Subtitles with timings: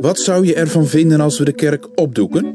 [0.00, 2.54] Wat zou je ervan vinden als we de kerk opdoeken?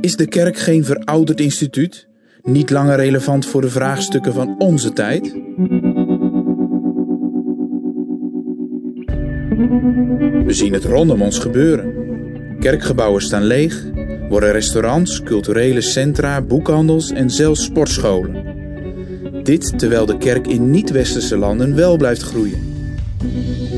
[0.00, 2.08] Is de kerk geen verouderd instituut,
[2.42, 5.32] niet langer relevant voor de vraagstukken van onze tijd?
[10.44, 11.94] We zien het rondom ons gebeuren.
[12.58, 13.84] Kerkgebouwen staan leeg,
[14.28, 18.42] worden restaurants, culturele centra, boekhandels en zelfs sportscholen.
[19.42, 22.72] Dit terwijl de kerk in niet-westerse landen wel blijft groeien.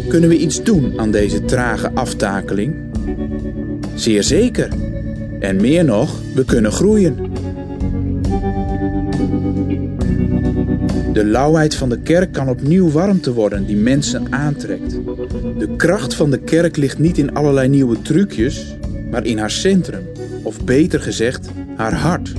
[0.08, 2.74] Kunnen we iets doen aan deze trage aftakeling?
[3.94, 4.68] Zeer zeker.
[5.40, 7.16] En meer nog, we kunnen groeien.
[11.12, 14.90] De lauwheid van de kerk kan opnieuw warmte worden die mensen aantrekt.
[15.58, 18.76] De kracht van de kerk ligt niet in allerlei nieuwe trucjes,
[19.10, 20.02] maar in haar centrum,
[20.42, 22.32] of beter gezegd, haar hart.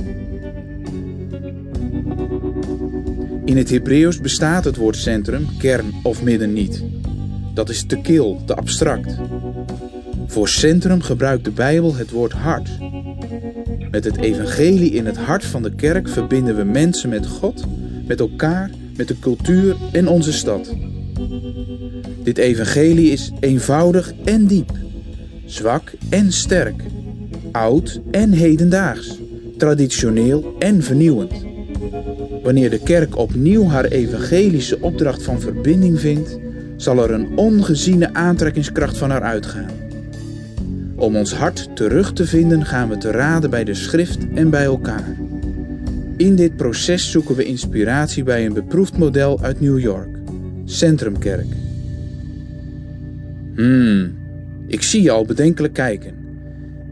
[3.44, 6.82] In het Hebreeuws bestaat het woord centrum, kern of midden niet.
[7.58, 9.16] Dat is te kil, te abstract.
[10.26, 12.68] Voor centrum gebruikt de Bijbel het woord hart.
[13.90, 17.64] Met het evangelie in het hart van de kerk verbinden we mensen met God,
[18.06, 20.74] met elkaar, met de cultuur en onze stad.
[22.22, 24.72] Dit evangelie is eenvoudig en diep,
[25.46, 26.82] zwak en sterk,
[27.52, 29.18] oud en hedendaags,
[29.56, 31.32] traditioneel en vernieuwend.
[32.42, 36.38] Wanneer de kerk opnieuw haar evangelische opdracht van verbinding vindt,
[36.78, 39.70] zal er een ongeziene aantrekkingskracht van haar uitgaan.
[40.94, 44.64] Om ons hart terug te vinden gaan we te raden bij de schrift en bij
[44.64, 45.16] elkaar.
[46.16, 50.18] In dit proces zoeken we inspiratie bij een beproefd model uit New York,
[50.64, 51.46] Centrumkerk.
[53.54, 54.16] Hmm,
[54.66, 56.14] ik zie je al bedenkelijk kijken.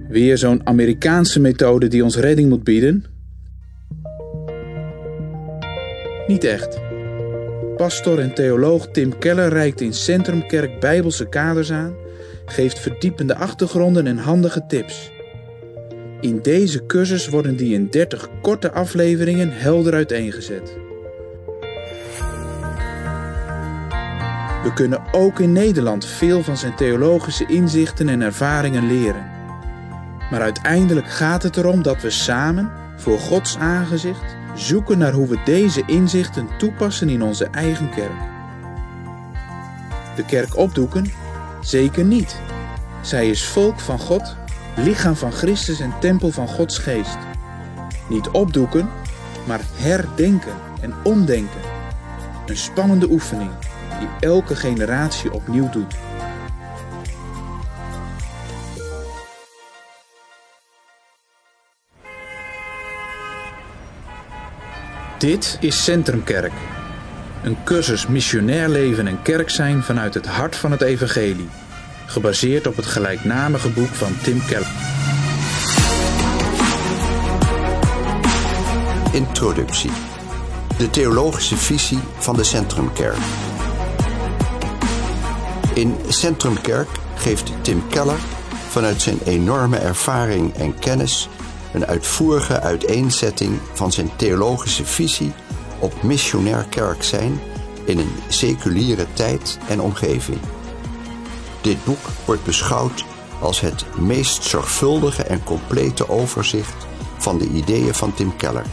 [0.08, 3.04] Weer zo'n Amerikaanse methode die ons redding moet bieden?
[6.26, 6.85] Niet echt.
[7.76, 11.94] Pastor en theoloog Tim Keller reikt in Centrumkerk bijbelse kaders aan,
[12.44, 15.10] geeft verdiepende achtergronden en handige tips.
[16.20, 20.76] In deze cursus worden die in 30 korte afleveringen helder uiteengezet.
[24.62, 29.30] We kunnen ook in Nederland veel van zijn theologische inzichten en ervaringen leren.
[30.30, 35.38] Maar uiteindelijk gaat het erom dat we samen, voor Gods aangezicht, zoeken naar hoe we
[35.44, 38.34] deze inzichten toepassen in onze eigen kerk.
[40.16, 41.12] De kerk opdoeken?
[41.60, 42.40] Zeker niet.
[43.02, 44.36] Zij is volk van God,
[44.76, 47.18] lichaam van Christus en tempel van Gods geest.
[48.08, 48.88] Niet opdoeken,
[49.46, 51.60] maar herdenken en omdenken.
[52.46, 53.50] Een spannende oefening
[53.98, 55.94] die elke generatie opnieuw doet.
[65.26, 66.52] Dit is Centrumkerk.
[67.42, 71.48] Een cursus missionair leven en kerk zijn vanuit het hart van het evangelie.
[72.06, 74.70] Gebaseerd op het gelijknamige boek van Tim Keller.
[79.12, 79.90] Introductie.
[80.78, 83.16] De theologische visie van de Centrumkerk.
[85.74, 88.18] In Centrumkerk geeft Tim Keller
[88.68, 91.28] vanuit zijn enorme ervaring en kennis
[91.72, 95.32] een uitvoerige uiteenzetting van zijn theologische visie
[95.78, 97.40] op missionair kerk zijn
[97.84, 100.38] in een seculiere tijd en omgeving.
[101.60, 103.04] Dit boek wordt beschouwd
[103.40, 106.86] als het meest zorgvuldige en complete overzicht
[107.18, 108.66] van de ideeën van Tim Keller.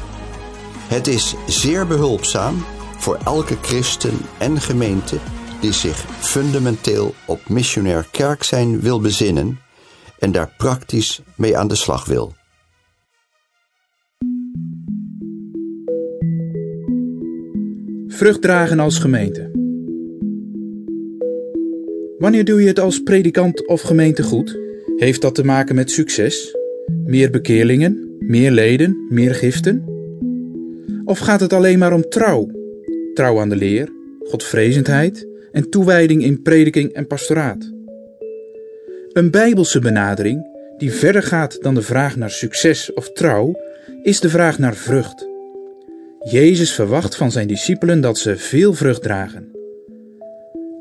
[0.88, 2.66] Het is zeer behulpzaam
[2.98, 5.18] voor elke christen en gemeente
[5.59, 9.59] die zich fundamenteel op missionair kerk zijn wil bezinnen
[10.20, 12.34] en daar praktisch mee aan de slag wil.
[18.23, 19.51] Vrucht dragen als gemeente.
[22.17, 24.59] Wanneer doe je het als predikant of gemeente goed?
[24.95, 26.57] Heeft dat te maken met succes?
[27.06, 28.16] Meer bekeerlingen?
[28.19, 29.06] Meer leden?
[29.09, 29.85] Meer giften?
[31.06, 32.50] Of gaat het alleen maar om trouw?
[33.13, 33.89] Trouw aan de leer,
[34.19, 37.72] godvrezendheid en toewijding in prediking en pastoraat.
[39.14, 40.47] Een bijbelse benadering
[40.78, 43.59] die verder gaat dan de vraag naar succes of trouw,
[44.03, 45.31] is de vraag naar vrucht.
[46.23, 49.52] Jezus verwacht van zijn discipelen dat ze veel vrucht dragen.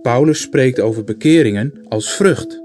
[0.03, 2.63] Paulus spreekt over bekeringen als vrucht.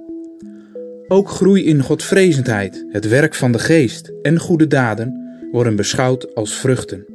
[1.08, 5.14] Ook groei in godvrezendheid, het werk van de geest en goede daden
[5.52, 7.06] worden beschouwd als vruchten.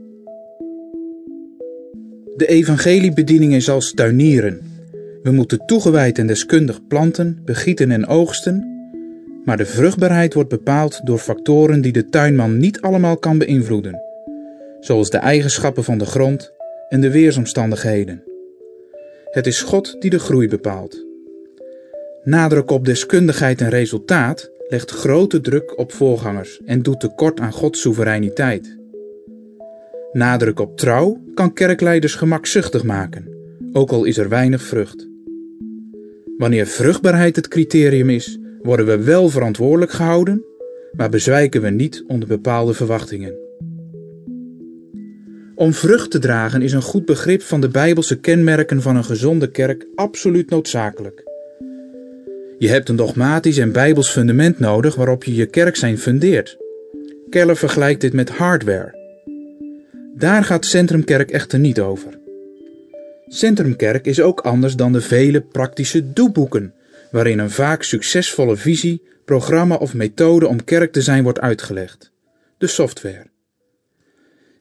[2.37, 4.61] De evangeliebediening is als tuinieren.
[5.23, 8.67] We moeten toegewijd en deskundig planten, begieten en oogsten,
[9.45, 14.01] maar de vruchtbaarheid wordt bepaald door factoren die de tuinman niet allemaal kan beïnvloeden,
[14.83, 16.53] zoals de eigenschappen van de grond
[16.89, 18.25] en de weersomstandigheden.
[19.25, 21.07] Het is God die de groei bepaalt.
[22.25, 27.81] Nadruk op deskundigheid en resultaat legt grote druk op voorgangers en doet tekort aan Gods
[27.81, 28.77] soevereiniteit.
[30.13, 33.29] Nadruk op trouw kan kerkleiders gemakzuchtig maken,
[33.73, 35.09] ook al is er weinig vrucht.
[36.37, 40.45] Wanneer vruchtbaarheid het criterium is, worden we wel verantwoordelijk gehouden,
[40.93, 43.42] maar bezwijken we niet onder bepaalde verwachtingen.
[45.55, 49.51] Om vrucht te dragen is een goed begrip van de Bijbelse kenmerken van een gezonde
[49.51, 51.23] kerk absoluut noodzakelijk.
[52.59, 56.57] Je hebt een dogmatisch en Bijbels fundament nodig waarop je je kerk zijn fundeert.
[57.31, 59.01] Keller vergelijkt dit met hardware.
[60.17, 62.21] Daar gaat Centrumkerk echter niet over.
[63.27, 66.75] Centrumkerk is ook anders dan de vele praktische doeboeken,
[67.11, 72.13] waarin een vaak succesvolle visie, programma of methode om kerk te zijn wordt uitgelegd.
[72.59, 73.32] De software.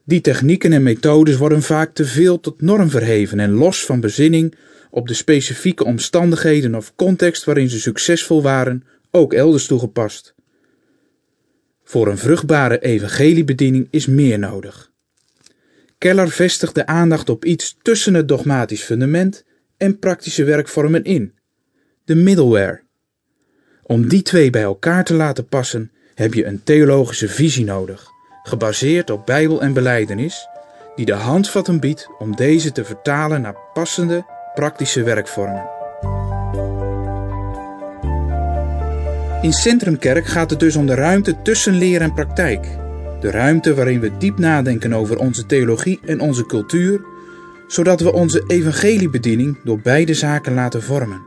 [0.04, 4.54] Die technieken en methodes worden vaak te veel tot norm verheven en los van bezinning
[4.90, 10.34] op de specifieke omstandigheden of context waarin ze succesvol waren, ook elders toegepast.
[11.84, 14.90] Voor een vruchtbare evangeliebediening is meer nodig.
[15.98, 19.44] Keller vestigt de aandacht op iets tussen het dogmatisch fundament
[19.76, 21.34] en praktische werkvormen in,
[22.04, 22.82] de middleware.
[23.82, 28.11] Om die twee bij elkaar te laten passen, heb je een theologische visie nodig,
[28.42, 30.48] gebaseerd op Bijbel en beleidenis,
[30.94, 34.24] die de handvatten biedt om deze te vertalen naar passende
[34.54, 35.70] praktische werkvormen.
[39.42, 42.66] In Centrumkerk gaat het dus om de ruimte tussen leer en praktijk.
[43.20, 47.00] De ruimte waarin we diep nadenken over onze theologie en onze cultuur,
[47.66, 51.22] zodat we onze evangeliebediening door beide zaken laten vormen.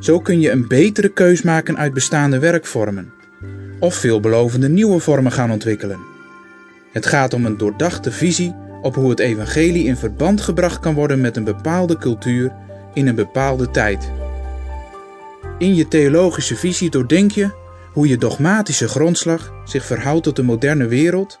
[0.00, 3.12] Zo kun je een betere keus maken uit bestaande werkvormen,
[3.82, 5.98] of veelbelovende nieuwe vormen gaan ontwikkelen.
[6.92, 11.20] Het gaat om een doordachte visie op hoe het evangelie in verband gebracht kan worden
[11.20, 12.52] met een bepaalde cultuur
[12.94, 14.10] in een bepaalde tijd.
[15.58, 17.50] In je theologische visie doordenk je
[17.92, 21.38] hoe je dogmatische grondslag zich verhoudt tot de moderne wereld,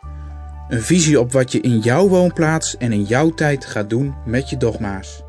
[0.68, 4.50] een visie op wat je in jouw woonplaats en in jouw tijd gaat doen met
[4.50, 5.22] je dogma's.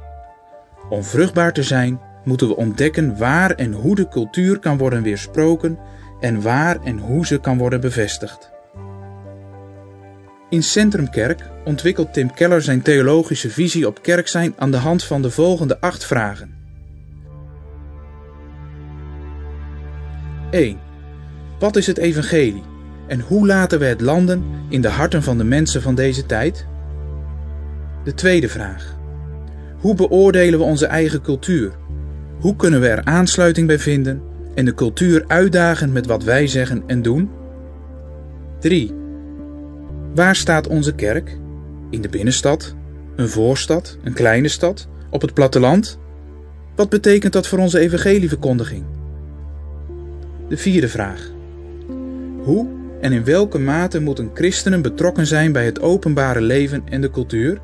[0.89, 5.77] Om vruchtbaar te zijn, moeten we ontdekken waar en hoe de cultuur kan worden weersproken
[6.23, 8.51] en waar en hoe ze kan worden bevestigd.
[10.49, 15.21] In Centrumkerk ontwikkelt Tim Keller zijn theologische visie op kerk zijn aan de hand van
[15.21, 16.55] de volgende acht vragen.
[20.51, 20.79] 1.
[21.59, 22.63] Wat is het evangelie
[23.07, 26.65] en hoe laten we het landen in de harten van de mensen van deze tijd?
[28.03, 28.97] De tweede vraag.
[29.79, 31.71] Hoe beoordelen we onze eigen cultuur?
[32.39, 36.83] Hoe kunnen we er aansluiting bij vinden en de cultuur uitdagen met wat wij zeggen
[36.87, 37.29] en doen?
[38.59, 38.93] 3.
[40.15, 41.37] Waar staat onze kerk?
[41.89, 42.75] In de binnenstad?
[43.15, 43.97] Een voorstad?
[44.03, 44.87] Een kleine stad?
[45.09, 45.99] Op het platteland?
[46.75, 48.83] Wat betekent dat voor onze evangelieverkondiging?
[50.49, 51.31] De vierde vraag.
[52.43, 52.67] Hoe
[53.01, 57.61] en in welke mate moeten christenen betrokken zijn bij het openbare leven en de cultuur?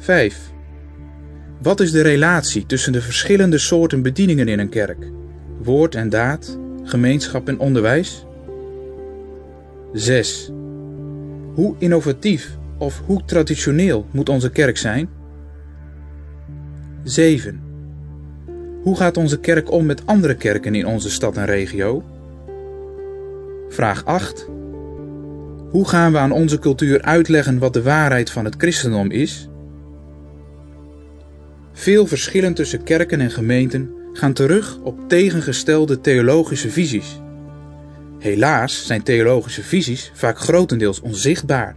[0.00, 0.51] 5.
[1.62, 5.10] Wat is de relatie tussen de verschillende soorten bedieningen in een kerk?
[5.62, 8.26] Woord en daad, gemeenschap en onderwijs?
[9.92, 10.50] 6.
[11.54, 15.08] Hoe innovatief of hoe traditioneel moet onze kerk zijn?
[17.02, 17.60] 7.
[18.82, 22.04] Hoe gaat onze kerk om met andere kerken in onze stad en regio?
[23.68, 24.48] Vraag 8.
[25.70, 29.48] Hoe gaan we aan onze cultuur uitleggen wat de waarheid van het christendom is?
[31.72, 37.20] Veel verschillen tussen kerken en gemeenten gaan terug op tegengestelde theologische visies.
[38.18, 41.76] Helaas zijn theologische visies vaak grotendeels onzichtbaar,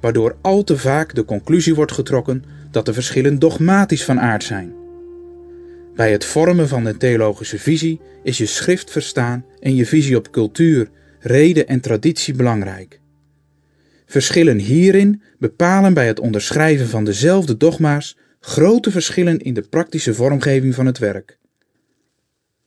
[0.00, 4.72] waardoor al te vaak de conclusie wordt getrokken dat de verschillen dogmatisch van aard zijn.
[5.94, 10.30] Bij het vormen van een theologische visie is je schrift verstaan en je visie op
[10.30, 10.90] cultuur,
[11.20, 13.00] reden en traditie belangrijk.
[14.06, 20.74] Verschillen hierin bepalen bij het onderschrijven van dezelfde dogma's grote verschillen in de praktische vormgeving
[20.74, 21.38] van het werk.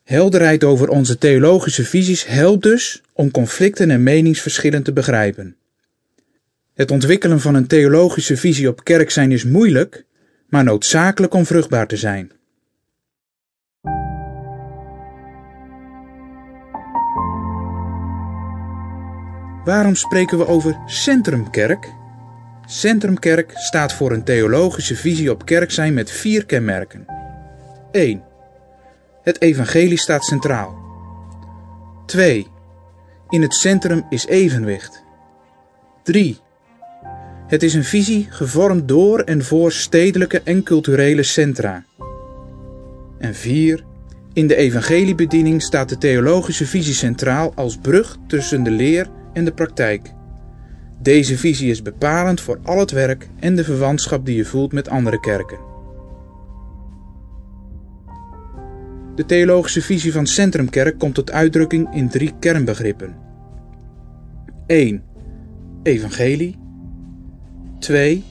[0.03, 5.55] Helderheid over onze theologische visies helpt dus om conflicten en meningsverschillen te begrijpen.
[6.73, 10.05] Het ontwikkelen van een theologische visie op kerk zijn is moeilijk,
[10.47, 12.31] maar noodzakelijk om vruchtbaar te zijn.
[19.63, 21.93] Waarom spreken we over centrumkerk?
[22.69, 27.05] Centrumkerk staat voor een theologische visie op kerk zijn met vier kenmerken.
[27.91, 28.23] 1.
[29.23, 30.77] Het evangelie staat centraal.
[32.05, 32.47] 2.
[33.29, 35.03] In het centrum is evenwicht.
[36.03, 36.39] 3.
[37.47, 41.83] Het is een visie gevormd door en voor stedelijke en culturele centra.
[43.17, 43.83] En 4.
[44.33, 49.53] In de evangeliebediening staat de theologische visie centraal als brug tussen de leer en de
[49.53, 50.15] praktijk.
[51.01, 54.89] Deze visie is bepalend voor al het werk en de verwantschap die je voelt met
[54.89, 55.57] andere kerken.
[59.15, 63.15] De theologische visie van Centrumkerk komt tot uitdrukking in drie kernbegrippen.
[64.65, 65.03] 1.
[65.83, 66.59] Evangelie.
[67.79, 68.23] 2.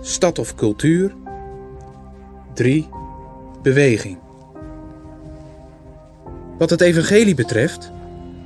[0.00, 1.14] Stad of cultuur.
[2.54, 2.88] 3.
[3.62, 4.18] Beweging.
[6.58, 7.92] Wat het evangelie betreft,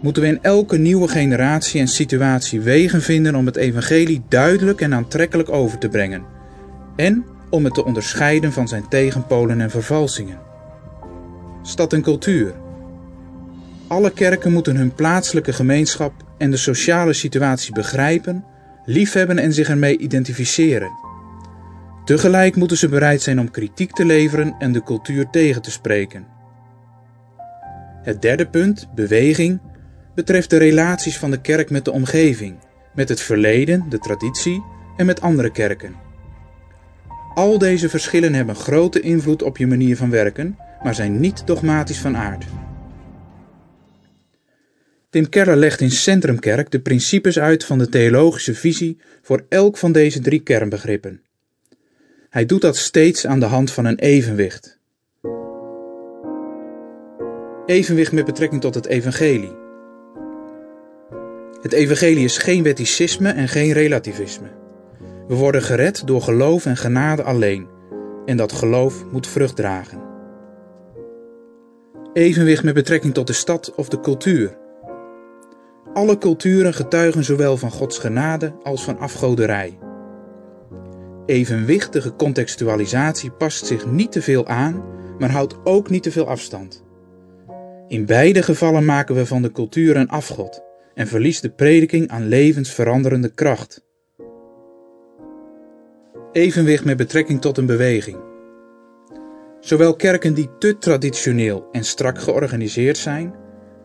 [0.00, 4.94] moeten we in elke nieuwe generatie en situatie wegen vinden om het evangelie duidelijk en
[4.94, 6.24] aantrekkelijk over te brengen
[6.96, 10.38] en om het te onderscheiden van zijn tegenpolen en vervalsingen.
[11.62, 12.54] Stad en cultuur.
[13.86, 18.44] Alle kerken moeten hun plaatselijke gemeenschap en de sociale situatie begrijpen,
[18.84, 20.90] liefhebben en zich ermee identificeren.
[22.04, 26.26] Tegelijk moeten ze bereid zijn om kritiek te leveren en de cultuur tegen te spreken.
[28.02, 29.60] Het derde punt, beweging,
[30.18, 32.56] betreft de relaties van de kerk met de omgeving,
[32.94, 34.62] met het verleden, de traditie
[34.96, 35.94] en met andere kerken.
[37.34, 41.98] Al deze verschillen hebben grote invloed op je manier van werken, maar zijn niet dogmatisch
[41.98, 42.44] van aard.
[45.10, 49.92] Tim Keller legt in Centrumkerk de principes uit van de theologische visie voor elk van
[49.92, 51.22] deze drie kernbegrippen.
[52.30, 54.78] Hij doet dat steeds aan de hand van een evenwicht.
[57.66, 59.66] Evenwicht met betrekking tot het evangelie.
[61.60, 64.46] Het evangelie is geen wetticisme en geen relativisme.
[65.28, 67.66] We worden gered door geloof en genade alleen,
[68.24, 70.00] en dat geloof moet vrucht dragen.
[72.12, 74.56] Evenwicht met betrekking tot de stad of de cultuur.
[75.92, 79.78] Alle culturen getuigen zowel van Gods genade als van afgoderij.
[81.26, 84.84] Evenwichtige contextualisatie past zich niet te veel aan,
[85.18, 86.84] maar houdt ook niet te veel afstand.
[87.88, 90.66] In beide gevallen maken we van de cultuur een afgod
[90.98, 93.84] en verliest de prediking aan levensveranderende kracht.
[96.32, 98.16] Evenwicht met betrekking tot een beweging.
[99.60, 103.34] Zowel kerken die te traditioneel en strak georganiseerd zijn,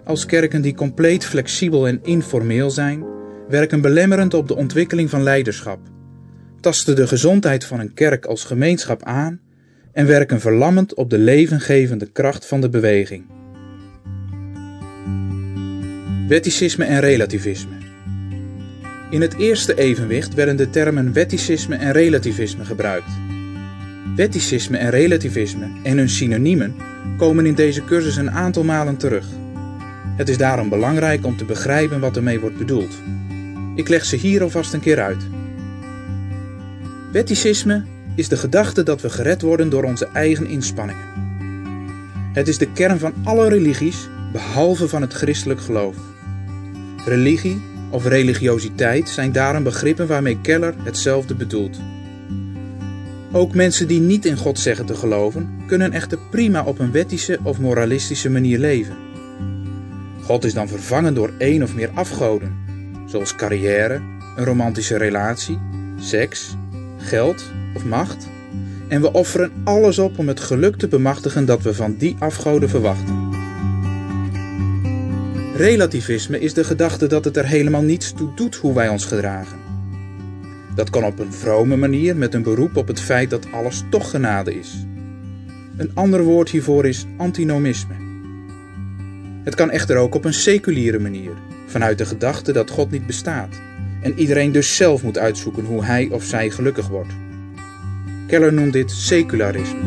[0.04, 3.06] als kerken die compleet flexibel en informeel zijn,
[3.48, 5.80] werken belemmerend op de ontwikkeling van leiderschap,
[6.60, 9.42] tasten de gezondheid van een kerk als gemeenschap aan
[9.92, 13.43] en werken verlammend op de levengevende kracht van de beweging.
[16.34, 17.76] Wetticisme en relativisme.
[19.10, 23.10] In het eerste evenwicht werden de termen wetticisme en relativisme gebruikt.
[24.16, 26.76] Wetticisme en relativisme en hun synoniemen
[27.18, 29.26] komen in deze cursus een aantal malen terug.
[30.18, 32.94] Het is daarom belangrijk om te begrijpen wat ermee wordt bedoeld.
[33.76, 35.24] Ik leg ze hier alvast een keer uit.
[37.12, 37.84] Wetticisme
[38.16, 41.06] is de gedachte dat we gered worden door onze eigen inspanningen.
[42.34, 45.96] Het is de kern van alle religies, behalve van het christelijk geloof.
[47.06, 51.80] Religie of religiositeit zijn daarom begrippen waarmee Keller hetzelfde bedoelt.
[53.32, 57.40] Ook mensen die niet in God zeggen te geloven, kunnen echter prima op een wettische
[57.44, 58.96] of moralistische manier leven.
[60.22, 62.56] God is dan vervangen door één of meer afgoden,
[63.06, 64.02] zoals carrière,
[64.36, 65.60] een romantische relatie,
[66.00, 66.56] seks,
[66.98, 68.28] geld of macht.
[68.88, 72.70] En we offeren alles op om het geluk te bemachtigen dat we van die afgoden
[72.70, 73.23] verwachten.
[75.56, 79.58] Relativisme is de gedachte dat het er helemaal niets toe doet hoe wij ons gedragen.
[80.76, 84.10] Dat kan op een vrome manier met een beroep op het feit dat alles toch
[84.10, 84.86] genade is.
[85.78, 87.94] Een ander woord hiervoor is antinomisme.
[89.44, 91.32] Het kan echter ook op een seculiere manier,
[91.68, 93.56] vanuit de gedachte dat God niet bestaat
[94.02, 97.14] en iedereen dus zelf moet uitzoeken hoe hij of zij gelukkig wordt.
[98.28, 99.80] Keller noemt dit secularisme.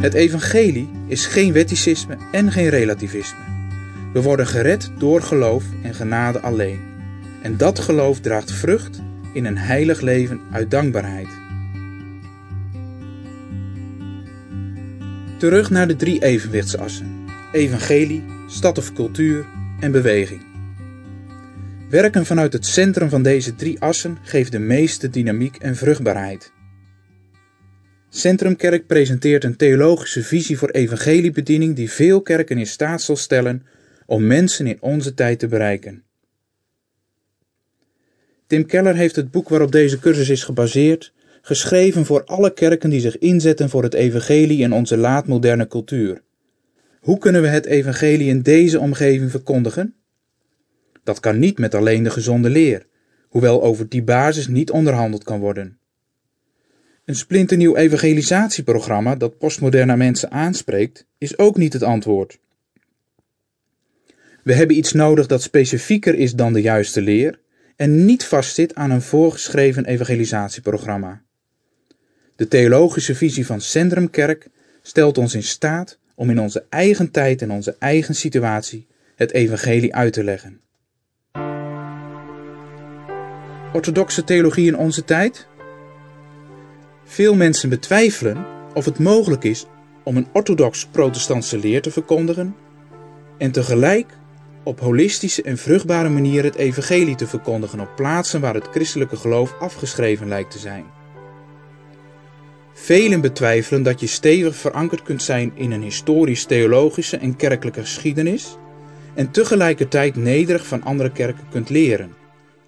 [0.00, 3.38] Het evangelie is geen wetticisme en geen relativisme.
[4.12, 6.80] We worden gered door geloof en genade alleen.
[7.42, 9.00] En dat geloof draagt vrucht
[9.32, 11.28] in een heilig leven uit dankbaarheid.
[15.36, 19.46] Terug naar de drie evenwichtsassen: evangelie, stad of cultuur
[19.80, 20.42] en beweging.
[21.90, 26.53] Werken vanuit het centrum van deze drie assen geeft de meeste dynamiek en vruchtbaarheid.
[28.16, 33.66] Centrumkerk presenteert een theologische visie voor evangeliebediening die veel kerken in staat zal stellen
[34.06, 36.02] om mensen in onze tijd te bereiken.
[38.46, 43.00] Tim Keller heeft het boek waarop deze cursus is gebaseerd geschreven voor alle kerken die
[43.00, 46.22] zich inzetten voor het evangelie in onze laatmoderne cultuur.
[47.00, 49.94] Hoe kunnen we het evangelie in deze omgeving verkondigen?
[51.04, 52.86] Dat kan niet met alleen de gezonde leer,
[53.28, 55.78] hoewel over die basis niet onderhandeld kan worden.
[57.04, 62.38] Een splinternieuw evangelisatieprogramma dat postmoderne mensen aanspreekt, is ook niet het antwoord.
[64.42, 67.40] We hebben iets nodig dat specifieker is dan de juiste leer
[67.76, 71.22] en niet vastzit aan een voorgeschreven evangelisatieprogramma.
[72.36, 74.48] De theologische visie van Centrumkerk
[74.82, 79.94] stelt ons in staat om in onze eigen tijd en onze eigen situatie het evangelie
[79.94, 80.60] uit te leggen.
[83.72, 85.46] Orthodoxe theologie in onze tijd?
[87.04, 89.66] Veel mensen betwijfelen of het mogelijk is
[90.02, 92.56] om een orthodox-protestantse leer te verkondigen
[93.38, 94.06] en tegelijk
[94.62, 99.54] op holistische en vruchtbare manier het evangelie te verkondigen op plaatsen waar het christelijke geloof
[99.60, 100.84] afgeschreven lijkt te zijn.
[102.72, 108.56] Velen betwijfelen dat je stevig verankerd kunt zijn in een historisch-theologische en kerkelijke geschiedenis
[109.14, 112.14] en tegelijkertijd nederig van andere kerken kunt leren,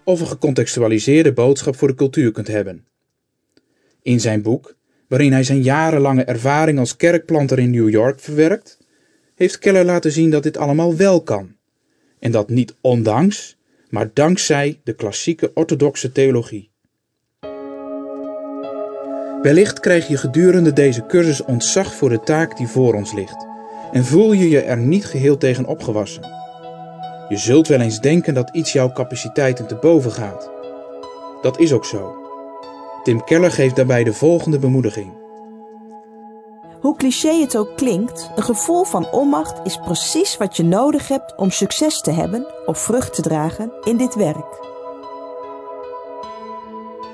[0.04, 2.84] of een gecontextualiseerde boodschap voor de cultuur kunt hebben.
[4.06, 4.76] In zijn boek,
[5.08, 8.78] waarin hij zijn jarenlange ervaring als kerkplanter in New York verwerkt,
[9.34, 11.54] heeft Keller laten zien dat dit allemaal wel kan.
[12.18, 13.56] En dat niet ondanks,
[13.88, 16.70] maar dankzij de klassieke orthodoxe theologie.
[19.42, 23.46] Wellicht krijg je gedurende deze cursus ontzag voor de taak die voor ons ligt
[23.92, 26.22] en voel je je er niet geheel tegen opgewassen.
[27.28, 30.50] Je zult wel eens denken dat iets jouw capaciteiten te boven gaat.
[31.42, 32.25] Dat is ook zo.
[33.06, 35.12] Tim Keller geeft daarbij de volgende bemoediging.
[36.80, 41.34] Hoe cliché het ook klinkt, een gevoel van onmacht is precies wat je nodig hebt
[41.36, 44.60] om succes te hebben of vrucht te dragen in dit werk.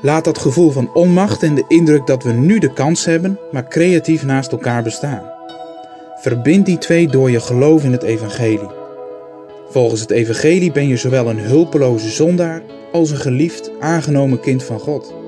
[0.03, 3.69] Laat dat gevoel van onmacht en de indruk dat we nu de kans hebben, maar
[3.69, 5.31] creatief naast elkaar bestaan.
[6.15, 8.71] Verbind die twee door je geloof in het evangelie.
[9.69, 14.79] Volgens het evangelie ben je zowel een hulpeloze zondaar als een geliefd, aangenomen kind van
[14.79, 15.22] God.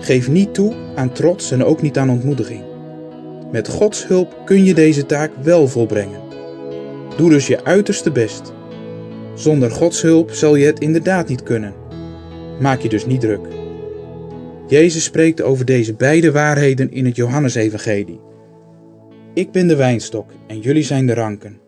[0.00, 2.62] Geef niet toe aan trots en ook niet aan ontmoediging.
[3.52, 6.20] Met Gods hulp kun je deze taak wel volbrengen.
[7.16, 8.52] Doe dus je uiterste best.
[9.34, 11.74] Zonder Gods hulp zal je het inderdaad niet kunnen.
[12.60, 13.46] Maak je dus niet druk.
[14.68, 18.20] Jezus spreekt over deze beide waarheden in het Johannesevangelie.
[19.34, 21.58] Ik ben de wijnstok en jullie zijn de ranken.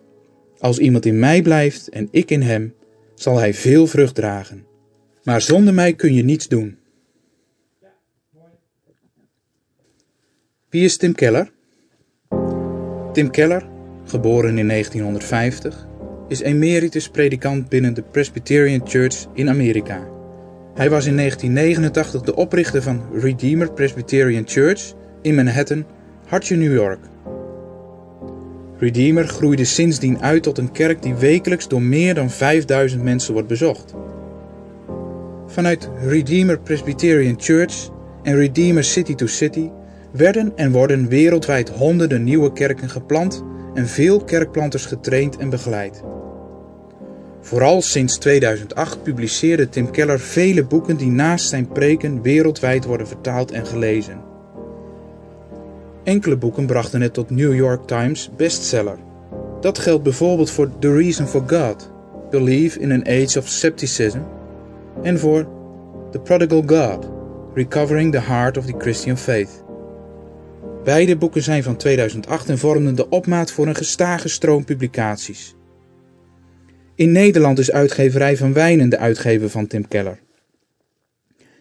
[0.58, 2.74] Als iemand in mij blijft en ik in hem,
[3.14, 4.64] zal hij veel vrucht dragen.
[5.22, 6.76] Maar zonder mij kun je niets doen.
[10.76, 11.50] Wie is Tim Keller?
[13.12, 13.68] Tim Keller,
[14.04, 15.86] geboren in 1950,
[16.28, 20.08] is emeritus predikant binnen de Presbyterian Church in Amerika.
[20.74, 25.84] Hij was in 1989 de oprichter van Redeemer Presbyterian Church in Manhattan,
[26.26, 27.00] hartje New York.
[28.78, 33.48] Redeemer groeide sindsdien uit tot een kerk die wekelijks door meer dan 5000 mensen wordt
[33.48, 33.94] bezocht.
[35.46, 37.90] Vanuit Redeemer Presbyterian Church
[38.22, 39.70] en Redeemer City to City
[40.16, 46.02] werden en worden wereldwijd honderden nieuwe kerken geplant en veel kerkplanters getraind en begeleid.
[47.40, 53.50] Vooral sinds 2008 publiceerde Tim Keller vele boeken die naast zijn preken wereldwijd worden vertaald
[53.50, 54.20] en gelezen.
[56.02, 58.98] Enkele boeken brachten het tot New York Times bestseller.
[59.60, 61.90] Dat geldt bijvoorbeeld voor The Reason for God,
[62.30, 64.18] Believe in an Age of Skepticism,
[65.02, 65.46] en voor
[66.10, 67.08] The Prodigal God,
[67.54, 69.64] Recovering the Heart of the Christian Faith.
[70.86, 75.54] Beide boeken zijn van 2008 en vormden de opmaat voor een gestage stroom publicaties.
[76.94, 80.20] In Nederland is uitgeverij Van Wijnen de uitgever van Tim Keller.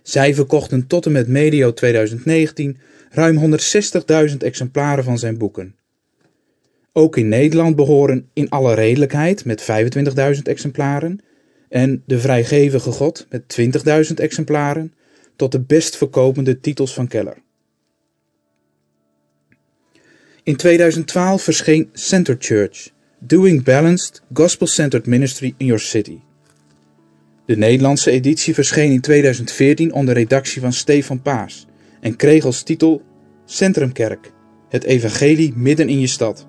[0.03, 2.77] Zij verkochten tot en met medio 2019
[3.09, 3.57] ruim
[4.29, 5.75] 160.000 exemplaren van zijn boeken.
[6.93, 9.67] Ook in Nederland behoren In alle redelijkheid met
[10.35, 11.19] 25.000 exemplaren
[11.69, 13.57] en De Vrijgevige God met
[14.09, 14.93] 20.000 exemplaren
[15.35, 17.43] tot de best verkopende titels van Keller.
[20.45, 26.19] In 2012 verscheen Center Church, Doing Balanced Gospel-Centered Ministry in Your City.
[27.45, 31.67] De Nederlandse editie verscheen in 2014 onder redactie van Stefan Paas
[32.01, 33.01] en kreeg als titel
[33.45, 34.31] Centrumkerk,
[34.69, 36.47] het evangelie midden in je stad.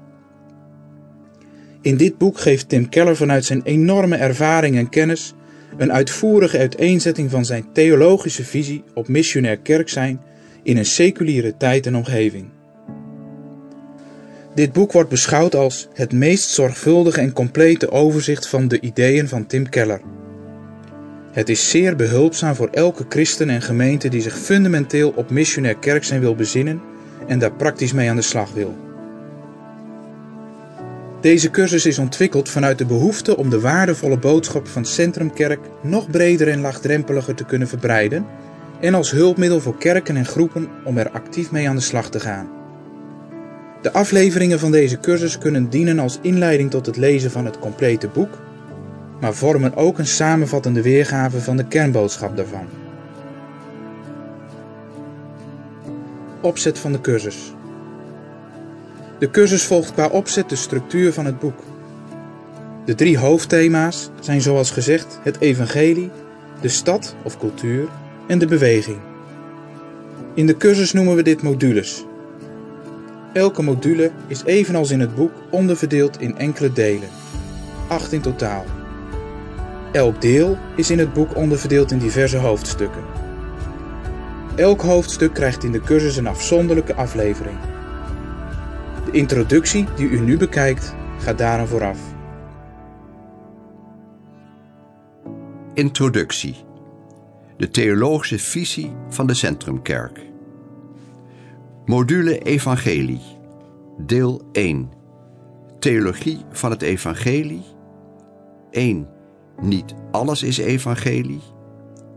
[1.83, 5.35] In dit boek geeft Tim Keller vanuit zijn enorme ervaring en kennis
[5.77, 10.21] een uitvoerige uiteenzetting van zijn theologische visie op missionair kerk zijn
[10.63, 12.55] in een seculiere tijd en omgeving.
[14.57, 19.47] Dit boek wordt beschouwd als het meest zorgvuldige en complete overzicht van de ideeën van
[19.47, 20.01] Tim Keller.
[21.33, 26.05] Het is zeer behulpzaam voor elke christen en gemeente die zich fundamenteel op missionair kerk
[26.05, 26.81] zijn wil bezinnen
[27.27, 28.77] en daar praktisch mee aan de slag wil.
[31.21, 36.11] Deze cursus is ontwikkeld vanuit de behoefte om de waardevolle boodschap van Centrum Kerk nog
[36.11, 38.27] breder en laagdrempeliger te kunnen verbreiden
[38.81, 42.21] en als hulpmiddel voor kerken en groepen om er actief mee aan de slag te
[42.21, 42.56] gaan.
[43.87, 48.09] De afleveringen van deze cursus kunnen dienen als inleiding tot het lezen van het complete
[48.09, 48.38] boek,
[49.20, 52.66] maar vormen ook een samenvattende weergave van de kernboodschap daarvan.
[56.40, 57.55] Opzet van de cursus.
[59.18, 61.59] De cursus volgt qua opzet de structuur van het boek.
[62.85, 66.11] De drie hoofdthema's zijn zoals gezegd het evangelie,
[66.61, 67.88] de stad of cultuur
[68.27, 68.99] en de beweging.
[70.35, 72.05] In de cursus noemen we dit modules.
[73.37, 77.09] Elke module is evenals in het boek onderverdeeld in enkele delen,
[77.88, 78.64] acht in totaal.
[79.92, 83.03] Elk deel is in het boek onderverdeeld in diverse hoofdstukken.
[84.55, 87.57] Elk hoofdstuk krijgt in de cursus een afzonderlijke aflevering.
[89.05, 92.01] De introductie die u nu bekijkt gaat daaraan vooraf.
[95.75, 96.57] Introductie.
[97.57, 100.35] De theologische visie van de Centrumkerk.
[101.87, 103.20] Module Evangelie.
[103.99, 104.90] Deel 1.
[105.79, 107.62] Theologie van het Evangelie.
[108.70, 109.09] 1.
[109.61, 111.40] Niet alles is Evangelie.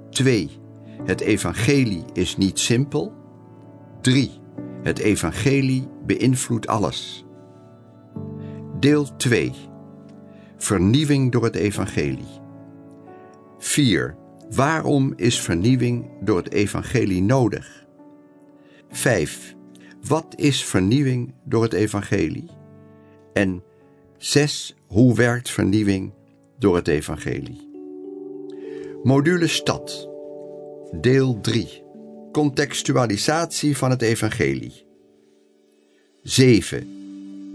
[0.09, 0.49] 2.
[1.03, 3.13] Het Evangelie is niet simpel.
[4.01, 4.31] 3.
[4.83, 7.25] Het Evangelie beïnvloedt alles.
[8.79, 9.51] Deel 2.
[10.57, 12.41] Vernieuwing door het Evangelie.
[13.57, 14.15] 4.
[14.49, 17.87] Waarom is vernieuwing door het Evangelie nodig?
[18.89, 19.57] 5.
[20.07, 22.49] Wat is vernieuwing door het Evangelie?
[23.33, 23.63] En
[24.17, 24.75] 6.
[24.87, 26.13] Hoe werkt vernieuwing
[26.59, 27.69] door het Evangelie?
[29.03, 30.09] Module Stad.
[30.91, 31.83] Deel 3.
[32.31, 34.85] Contextualisatie van het Evangelie.
[36.21, 36.87] 7.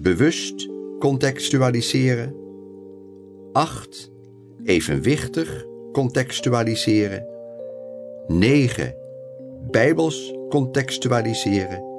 [0.00, 2.34] Bewust contextualiseren.
[3.52, 4.10] 8.
[4.64, 7.26] Evenwichtig contextualiseren.
[8.26, 8.94] 9.
[9.70, 11.93] Bijbels contextualiseren.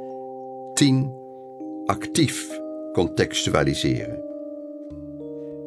[0.76, 1.14] 10.
[1.86, 2.60] Actief
[2.94, 4.24] contextualiseren.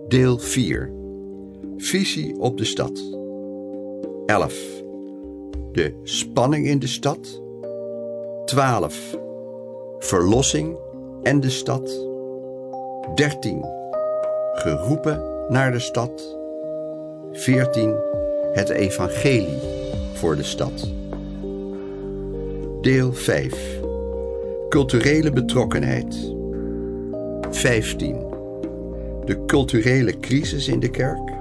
[0.08, 0.92] Deel 4.
[1.76, 3.02] Visie op de stad.
[4.26, 4.82] 11.
[5.72, 7.42] De spanning in de stad.
[8.44, 9.18] 12.
[9.98, 10.76] Verlossing
[11.22, 12.06] en de stad.
[13.14, 13.64] 13.
[14.52, 16.36] Geroepen naar de stad.
[17.32, 17.94] 14.
[18.52, 19.58] Het evangelie
[20.12, 20.90] voor de stad.
[22.80, 23.77] Deel 5.
[24.68, 26.34] Culturele betrokkenheid.
[27.50, 28.16] 15.
[29.24, 31.32] De culturele crisis in de kerk.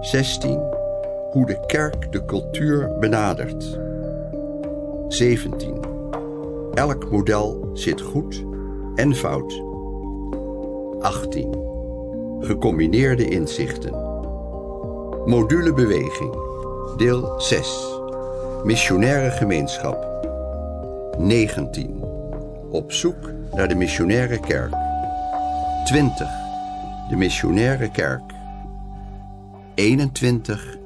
[0.00, 0.60] 16.
[1.30, 3.78] Hoe de kerk de cultuur benadert.
[5.08, 5.80] 17.
[6.74, 8.44] Elk model zit goed
[8.94, 9.62] en fout.
[11.00, 11.66] 18.
[12.40, 13.92] Gecombineerde inzichten.
[15.24, 16.34] Module Beweging,
[16.96, 17.86] deel 6.
[18.64, 20.06] Missionaire gemeenschap.
[21.18, 21.97] 19.
[22.70, 24.72] Op zoek naar de missionaire kerk.
[25.84, 26.28] 20.
[27.08, 28.32] De missionaire kerk.
[29.74, 30.76] 21.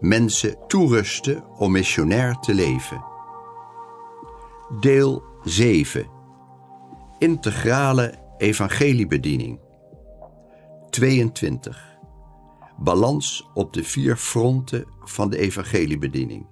[0.00, 3.04] Mensen toerusten om missionair te leven.
[4.80, 6.06] Deel 7.
[7.18, 9.60] Integrale evangeliebediening.
[10.90, 11.98] 22
[12.76, 16.46] balans op de vier fronten van de evangeliebediening.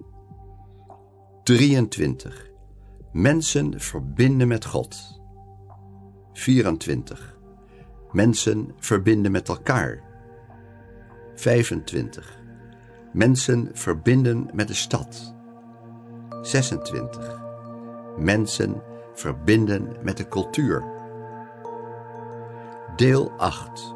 [1.42, 2.52] 23.
[3.14, 5.20] Mensen verbinden met God.
[6.32, 7.38] 24.
[8.12, 10.02] Mensen verbinden met elkaar.
[11.34, 12.42] 25.
[13.12, 15.34] Mensen verbinden met de stad.
[16.42, 17.42] 26.
[18.18, 20.84] Mensen verbinden met de cultuur.
[22.96, 23.94] Deel 8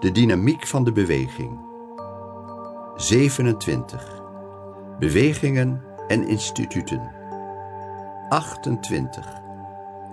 [0.00, 1.60] de dynamiek van de beweging.
[2.96, 4.22] 27.
[4.98, 7.22] Bewegingen en instituten.
[8.28, 9.24] 28.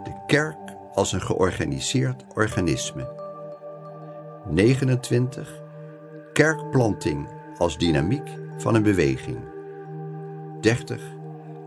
[0.04, 0.58] De kerk
[0.94, 3.20] als een georganiseerd organisme.
[4.50, 5.62] 29.
[6.34, 9.40] Kerkplanting als dynamiek van een beweging.
[10.62, 11.02] 30.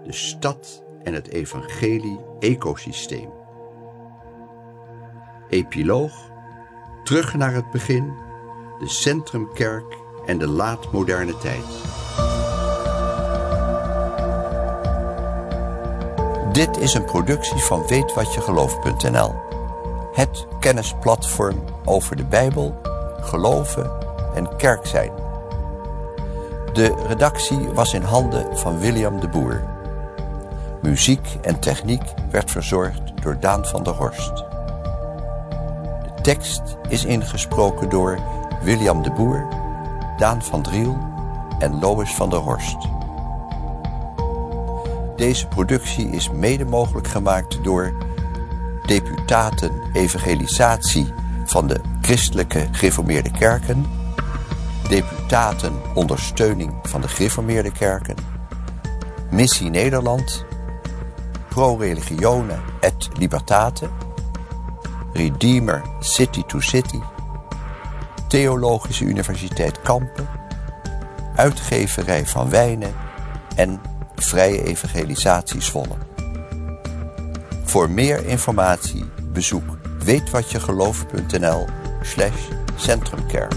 [0.04, 3.30] De stad en het evangelie-ecosysteem.
[5.48, 6.32] Epiloog
[7.04, 8.12] Terug naar het begin,
[8.78, 11.64] de centrumkerk en de laatmoderne tijd.
[16.54, 19.34] Dit is een productie van weetwatjegelooft.nl.
[20.12, 22.74] Het kennisplatform over de Bijbel,
[23.20, 23.90] geloven
[24.34, 25.10] en kerk zijn.
[26.72, 29.64] De redactie was in handen van William de Boer.
[30.82, 34.44] Muziek en techniek werd verzorgd door Daan van der Horst
[36.24, 38.18] tekst is ingesproken door
[38.62, 39.48] William de Boer,
[40.16, 40.98] Daan van Driel
[41.58, 42.93] en Lois van der Horst.
[45.16, 47.92] Deze productie is mede mogelijk gemaakt door
[48.86, 51.12] deputaten evangelisatie
[51.44, 53.86] van de christelijke gereformeerde kerken,
[54.88, 58.16] deputaten ondersteuning van de gereformeerde kerken,
[59.30, 60.44] Missie Nederland,
[61.48, 63.88] Pro Religione et Libertate,
[65.12, 67.00] Redeemer City to City,
[68.28, 70.28] Theologische Universiteit Kampen,
[71.36, 72.94] Uitgeverij van Wijnen
[73.56, 73.80] en
[74.14, 75.96] Vrije Evangelisatie Zwolle.
[77.64, 81.66] Voor meer informatie bezoek weetwatjegeloof.nl
[82.02, 83.54] slash centrumkerk.